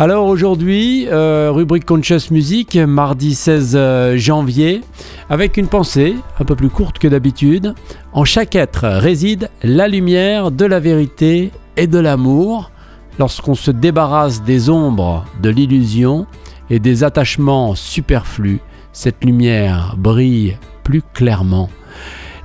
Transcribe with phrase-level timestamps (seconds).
[0.00, 4.82] Alors aujourd'hui, euh, rubrique Conscious Music, mardi 16 euh, janvier,
[5.28, 7.74] avec une pensée un peu plus courte que d'habitude.
[8.12, 12.70] En chaque être réside la lumière de la vérité et de l'amour.
[13.18, 16.28] Lorsqu'on se débarrasse des ombres de l'illusion
[16.70, 18.60] et des attachements superflus,
[18.92, 21.70] cette lumière brille plus clairement.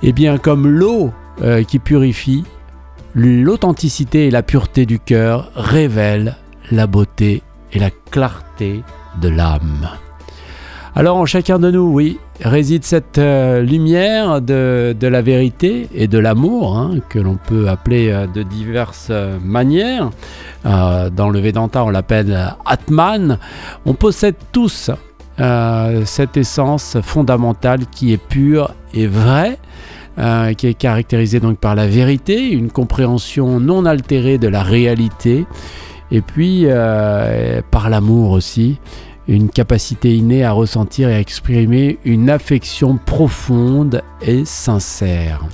[0.01, 1.11] Et bien comme l'eau
[1.43, 2.45] euh, qui purifie,
[3.13, 6.35] l'authenticité et la pureté du cœur révèlent
[6.71, 7.41] la beauté
[7.71, 8.83] et la clarté
[9.21, 9.89] de l'âme.
[10.95, 16.19] Alors en chacun de nous, oui, réside cette euh, lumière de, la vérité et de
[16.19, 20.11] l'amour, hein, que l'on peut appeler euh, de diverses euh, manières.
[20.63, 23.39] dans le Vedanta, on l'appelle Atman.
[23.85, 24.91] On possède tous
[26.05, 29.57] cette essence fondamentale qui est pure et vraie.
[30.57, 35.45] qui est caractérisée donc par la vérité, une compréhension non altérée de la réalité,
[36.11, 38.79] et puis, euh, par l'amour aussi,
[39.27, 45.45] une capacité innée à ressentir et à exprimer une affection profonde et sincère.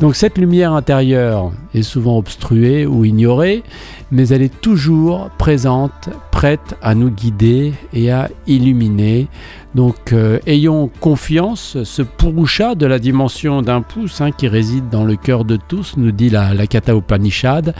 [0.00, 3.62] Donc cette lumière intérieure est souvent obstruée ou ignorée,
[4.10, 9.28] mais elle est toujours présente, prête à nous guider et à illuminer.
[9.74, 15.04] Donc euh, ayons confiance, ce Purusha de la dimension d'un pouce hein, qui réside dans
[15.04, 17.74] le cœur de tous, nous dit la, la Kata Upanishad,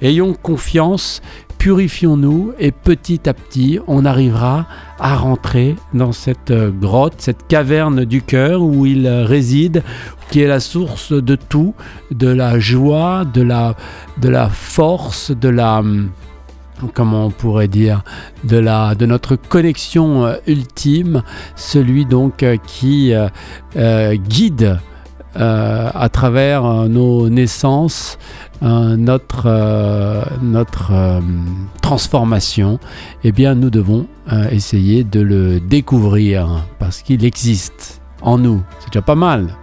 [0.00, 1.22] ayons confiance
[1.64, 4.66] purifions-nous et petit à petit, on arrivera
[4.98, 9.82] à rentrer dans cette euh, grotte, cette caverne du cœur où il réside,
[10.30, 11.74] qui est la source de tout,
[12.10, 13.76] de la joie, de la,
[14.18, 16.10] de la force, de la hum,
[16.92, 18.04] comment on pourrait dire,
[18.44, 21.22] de, la, de notre connexion euh, ultime,
[21.56, 23.14] celui donc euh, qui
[24.28, 24.80] guide
[25.36, 28.18] à travers nos naissances,
[28.64, 30.22] euh, notre, euh,
[30.90, 31.20] euh,
[31.82, 32.78] transformation,
[33.22, 34.06] eh bien nous devons
[34.50, 38.62] essayer de le découvrir parce qu'il existe en nous.
[38.80, 39.54] C'est déjà pas mal.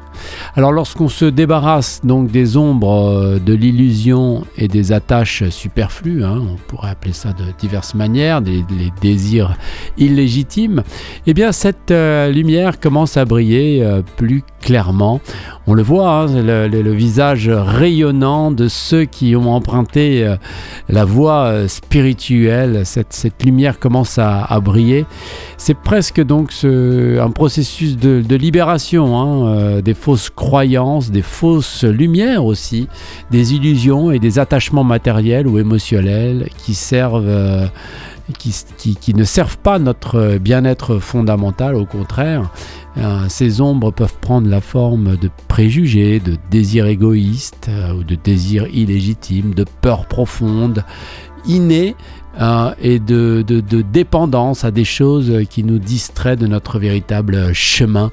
[0.56, 6.58] Alors lorsqu'on se débarrasse donc des ombres de l'illusion et des attaches superflues, hein, on
[6.68, 8.64] pourrait appeler ça de diverses manières, des,
[9.02, 9.56] désirs
[9.98, 10.84] illégitimes,
[11.28, 13.86] eh bien cette lumière commence à briller
[14.18, 15.20] plus clairement.
[15.68, 20.36] On le voit, hein, le, visage rayonnant de ceux qui ont emprunté euh,
[20.90, 22.82] la voie euh, spirituelle.
[22.86, 25.06] Cette, lumière commence à, briller.
[25.58, 32.46] C'est presque donc un processus de, libération hein, euh, des fausses croyances, des fausses lumières
[32.46, 32.88] aussi,
[33.30, 37.70] des illusions et des attachements matériels ou émotionnels qui servent
[38.32, 42.52] qui, ne servent pas notre bien-être fondamental, au contraire.
[42.98, 48.16] Euh, ces ombres peuvent prendre la forme de préjugés, de désirs égoïstes euh, ou de
[48.16, 50.84] désirs illégitimes, de peurs profondes,
[51.46, 51.96] innées
[52.40, 53.44] euh, et de,
[53.92, 58.12] dépendance à des choses qui nous distraient de notre véritable chemin.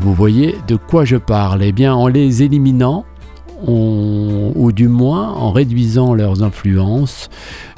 [0.00, 3.04] Vous voyez de quoi je parle Eh bien, en les éliminant,
[3.66, 7.28] ou du moins en réduisant leurs influences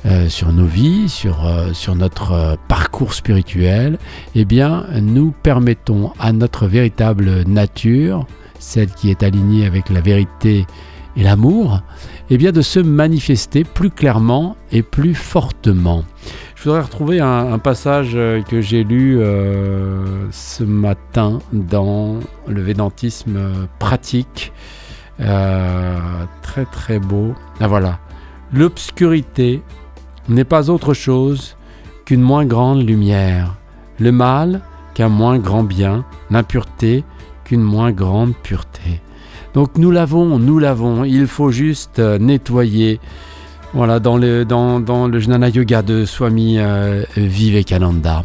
[0.04, 3.98] euh, sur nos vies, sur, euh, notre euh, parcours spirituel,
[4.34, 8.26] eh bien, nous permettons à notre véritable nature,
[8.58, 10.66] celle qui est alignée avec la vérité
[11.16, 11.80] et l'amour,
[12.28, 16.04] eh de se manifester plus clairement et plus fortement.
[16.60, 19.18] Je voudrais retrouver un, passage que j'ai lu
[20.30, 24.52] ce matin dans le védantisme pratique
[25.20, 25.98] euh,
[26.42, 27.34] très très beau.
[27.60, 27.98] Ah voilà.
[28.52, 29.62] L'obscurité
[30.28, 31.56] n'est pas autre chose
[32.04, 33.56] qu'une moins grande lumière.
[33.98, 34.62] Le mal
[34.94, 36.04] qu'un moins grand bien.
[36.30, 37.04] L'impureté
[37.44, 39.00] qu'une moins grande pureté.
[39.52, 41.04] Donc nous l'avons, nous l'avons.
[41.04, 43.00] Il faut juste euh, nettoyer
[43.72, 48.24] voilà, dans le, dans, le Jnana Yoga de Swami euh, Vivekananda.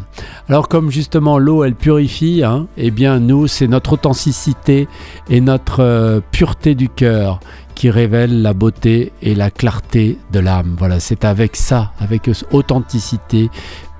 [0.49, 4.87] Alors comme justement l'eau, elle purifie, hein, eh bien nous, c'est notre authenticité
[5.29, 7.39] et notre euh, pureté du cœur
[7.75, 10.75] qui révèle la beauté et la clarté de l'âme.
[10.79, 13.49] Voilà, c'est avec ça, avec authenticité,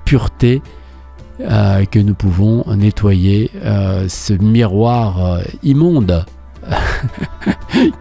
[0.04, 0.62] pureté,
[1.40, 3.50] euh, que nous pouvons nettoyer
[4.08, 6.24] ce miroir immonde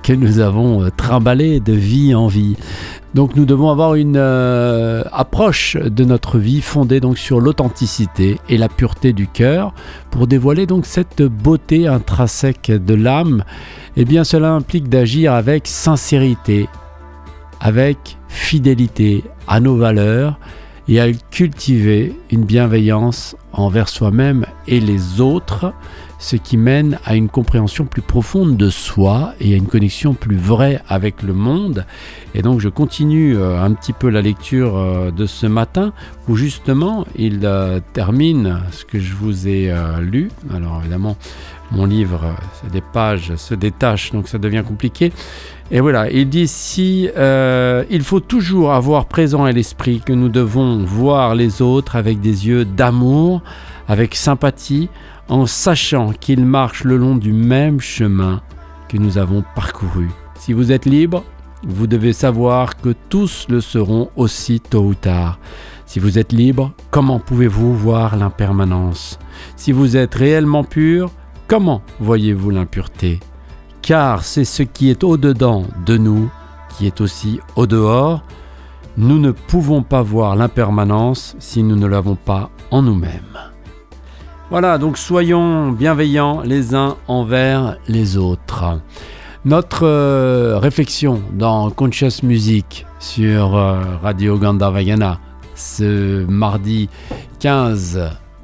[0.03, 2.55] que nous avons trimballé de vie en vie.
[3.15, 8.67] Donc nous devons avoir une euh, approche de notre vie fondée sur l'authenticité et la
[8.67, 9.73] pureté du cœur
[10.11, 13.45] pour dévoiler donc cette beauté intrinsèque de l'âme.
[13.95, 16.67] Eh bien cela implique d'agir avec sincérité,
[17.61, 20.37] avec fidélité à nos valeurs
[20.87, 25.73] et à cultiver une bienveillance envers soi-même et les autres
[26.19, 30.37] ce qui mène à une compréhension plus profonde de soi et à une connexion plus
[30.37, 31.85] vraie avec le monde.
[32.33, 35.93] Et donc je continue euh, un petit peu la lecture euh, de ce matin
[36.27, 40.29] où justement il euh, termine ce que je vous ai lu.
[40.53, 41.17] Alors évidemment
[41.71, 42.35] mon livre,
[42.71, 45.11] des pages se détachent donc ça devient compliqué.
[45.71, 50.83] Et voilà, il dit si il faut toujours avoir présent à l'esprit que nous devons
[50.83, 53.41] voir les autres avec des yeux d'amour,
[53.87, 54.89] avec sympathie,
[55.27, 58.41] en sachant qu'ils marchent le long du même chemin
[58.87, 60.09] que nous avons parcouru.
[60.37, 61.23] Si vous êtes libre,
[61.63, 65.39] vous devez savoir que tous le seront aussi tôt ou tard.
[65.87, 69.17] Si vous êtes libre, comment pouvez-vous voir l'impermanence?
[69.55, 71.09] Si vous êtes réellement pur,
[71.47, 73.19] comment voyez-vous l'impureté?
[73.85, 76.31] Car c'est ce qui est au-dedans de nous
[76.69, 78.23] qui est aussi au-dehors.
[78.97, 83.37] Nous ne pouvons pas voir l'impermanence si nous ne l'avons pas en nous-mêmes.
[84.49, 88.79] Voilà, donc soyons bienveillants les uns envers les autres.
[89.45, 95.19] Notre euh, réflexion dans Conscious Music sur euh, Radio Gandharvagana
[95.53, 96.89] ce mardi
[97.39, 97.99] 15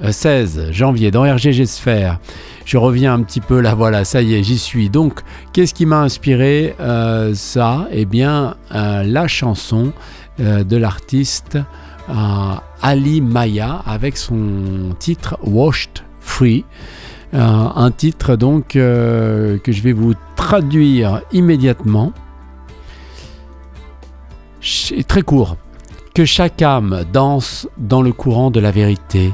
[0.09, 2.19] 16 euh, janvier dans RGG Sphère.
[2.65, 4.89] Je reviens un petit peu là, voilà, ça y est, j'y suis.
[4.89, 5.21] Donc,
[5.53, 6.75] qu'est-ce qui m'a inspiré
[7.33, 7.87] ça?
[7.91, 9.91] Eh bien, la chanson
[10.39, 11.57] de l'artiste
[12.81, 16.65] Ali Maya avec son titre Washed Free.
[17.33, 22.11] Euh, un titre donc euh, que je vais vous traduire immédiatement.
[25.07, 25.55] très court.
[26.13, 29.31] Que chaque âme danse dans le courant de la vérité.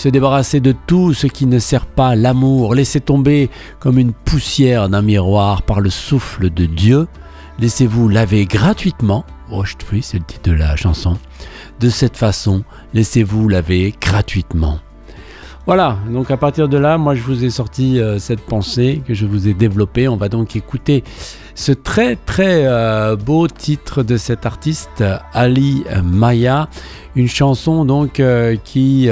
[0.00, 2.74] Se débarrasser de tout ce qui ne sert pas l'amour.
[2.74, 3.50] Laissez tomber
[3.80, 7.06] comme une poussière d'un miroir par le souffle de Dieu.
[7.58, 9.26] Laissez-vous laver gratuitement.
[9.84, 11.18] Free, c'est le titre de la chanson
[11.80, 12.62] de cette façon,
[12.94, 14.78] laissez-vous laver gratuitement.
[15.66, 19.14] Voilà, donc à partir de là, moi je vous ai sorti euh, cette pensée que
[19.14, 20.08] je vous ai développée.
[20.08, 21.04] On va donc écouter
[21.60, 25.04] ce très très euh, beau titre de cet artiste
[25.34, 26.70] Ali Maya,
[27.16, 29.10] une chanson donc euh, qui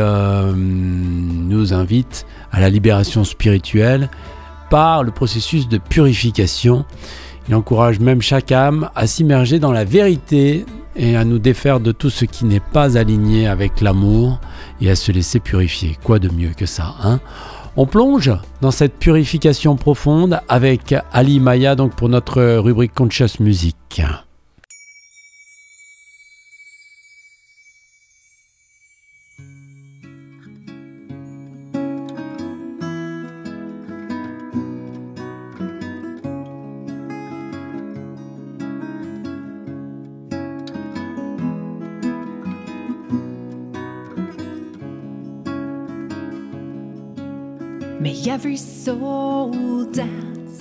[0.56, 4.08] nous invite à la libération spirituelle
[4.70, 6.86] par le processus de purification.
[7.48, 10.64] Il encourage même chaque âme à s'immerger dans la vérité
[10.96, 14.40] et à nous défaire de tout ce qui n'est pas aligné avec l'amour
[14.80, 15.98] et à se laisser purifier.
[16.02, 17.20] Quoi de mieux que ça, hein?
[17.80, 24.02] On plonge dans cette purification profonde avec Ali Maya donc pour notre rubrique Conscious Music.
[48.26, 50.60] Every soul dance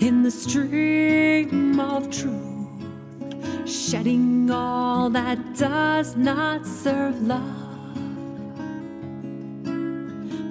[0.00, 7.96] in the stream of truth, shedding all that does not serve love.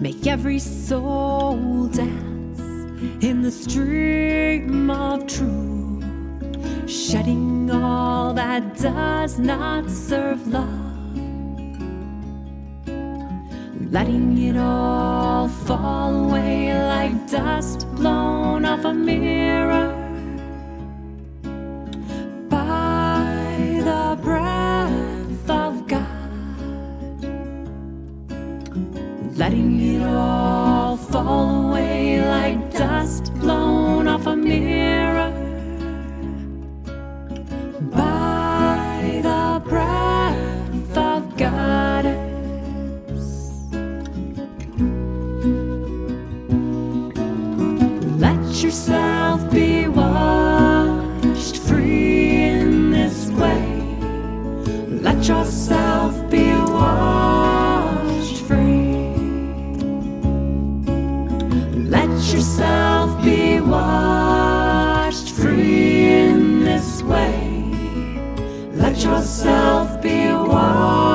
[0.02, 2.60] Make every soul dance
[3.24, 10.85] in the stream of truth, shedding all that does not serve love
[13.96, 19.88] letting it all fall away like dust blown off a mirror
[22.50, 26.34] by the breath of God,
[29.38, 35.15] letting it all fall away like dust blown off a mirror.
[48.76, 53.66] Yourself be washed free in this way.
[54.90, 59.16] Let yourself be washed free.
[61.88, 67.72] Let yourself be washed free in this way.
[68.74, 71.15] Let yourself be washed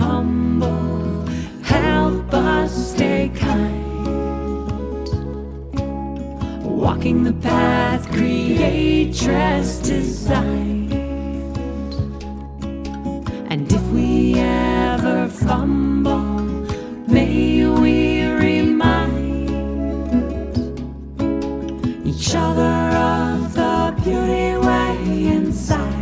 [0.00, 1.26] humble,
[1.62, 3.78] help us stay kind.
[6.64, 10.94] Walking the path creatress designed.
[13.52, 16.40] And if we ever fumble,
[17.16, 19.50] may we remind
[22.06, 22.76] each other
[23.12, 25.99] of the beauty way inside.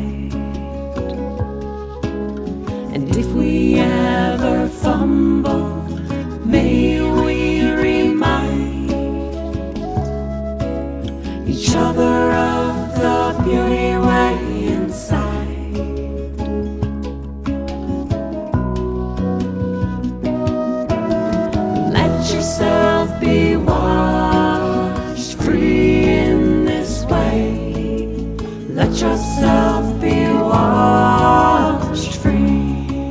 [29.00, 33.10] Yourself be washed free.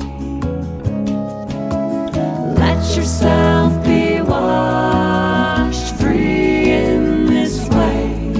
[2.61, 8.33] Let yourself be washed free in this way.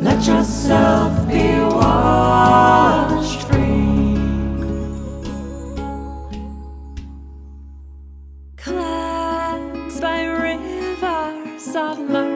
[0.00, 4.16] Let yourself be washed free.
[8.56, 12.33] Cleansed by rivers of mercy,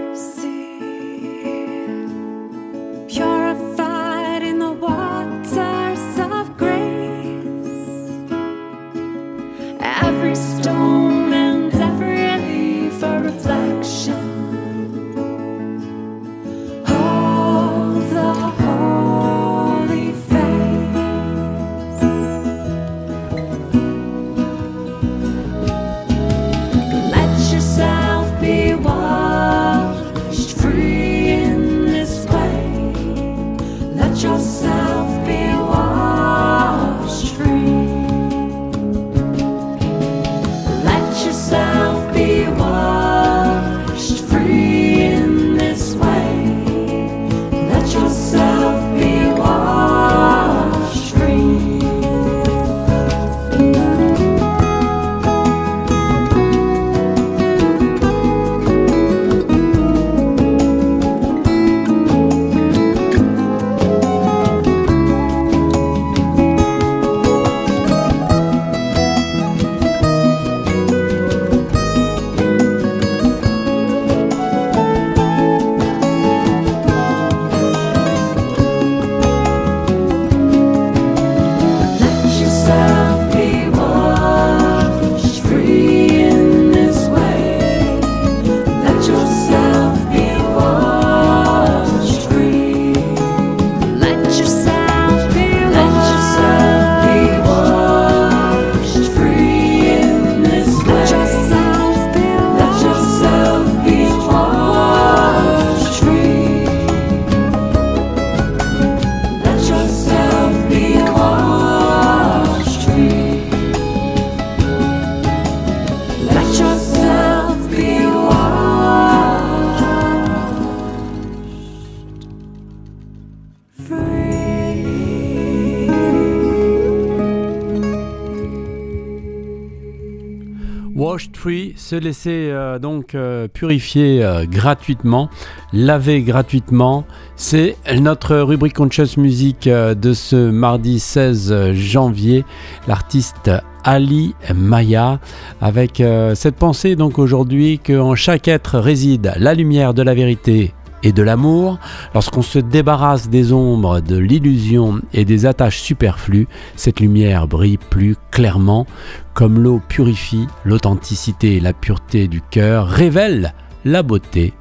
[130.98, 135.30] Washed Free, se laisser euh, donc euh, purifier euh, gratuitement,
[135.72, 137.04] laver gratuitement.
[137.36, 142.44] C'est notre rubrique Conscious Music de ce mardi 16 janvier.
[142.88, 143.52] L'artiste
[143.84, 145.20] Ali Maya
[145.60, 146.02] avec
[146.34, 151.22] cette pensée donc aujourd'hui qu'en chaque être réside la lumière de la vérité et de
[151.22, 151.78] l'amour,
[152.14, 158.16] lorsqu'on se débarrasse des ombres, de l'illusion et des attaches superflues, cette lumière brille plus
[158.30, 158.86] clairement,
[159.34, 164.52] comme l'eau purifie l'authenticité et la pureté du cœur, révèle la beauté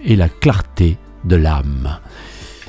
[0.00, 1.98] et la clarté de l'âme.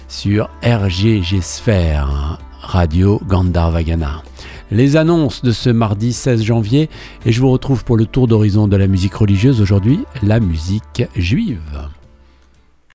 [0.07, 4.23] Sur RGG Sphère, Radio Gandharvagana.
[4.71, 6.89] Les annonces de ce mardi 16 janvier
[7.25, 11.03] et je vous retrouve pour le tour d'horizon de la musique religieuse aujourd'hui, la musique
[11.15, 11.89] juive.